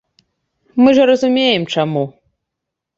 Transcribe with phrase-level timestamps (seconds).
[0.81, 2.05] Мы ж разумеем, чаму.